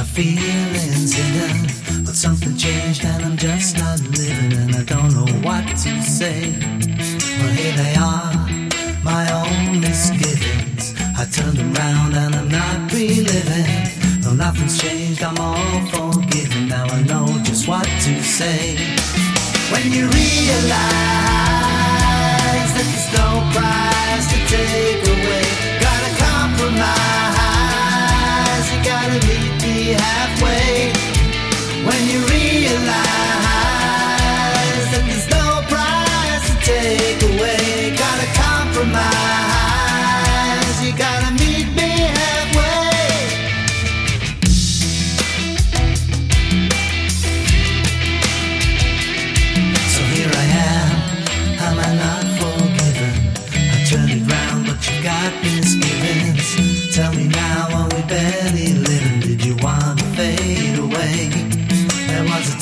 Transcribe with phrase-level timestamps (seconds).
[0.00, 2.04] feelings hidden.
[2.04, 6.52] But something changed and I'm just not living and I don't know what to say.
[7.38, 8.32] Well, here they are,
[9.02, 10.94] my own misgivings.
[11.18, 14.20] I turned around and I'm not reliving.
[14.20, 16.68] Though nothing's changed, I'm all forgiven.
[16.68, 18.76] Now I know just what to say.
[19.72, 21.11] When you realize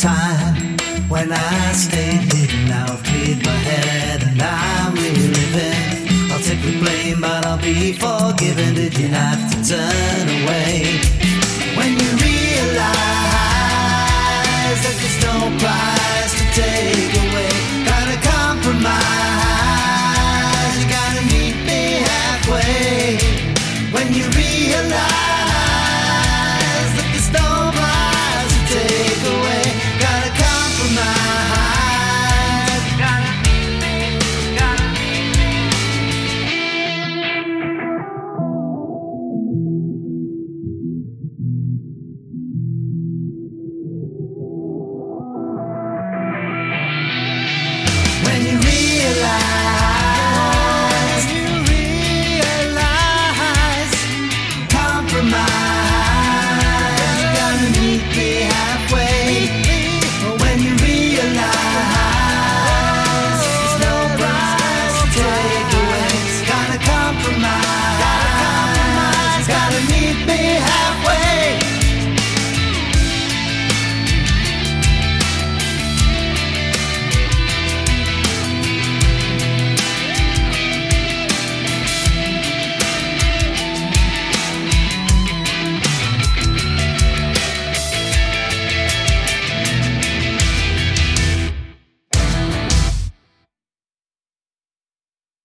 [0.00, 2.68] time when I stayed hidden.
[2.68, 6.32] Now I've cleared my head and I'm reliving.
[6.32, 8.74] I'll take the blame, but I'll be forgiven.
[8.74, 10.79] Did you have to turn away?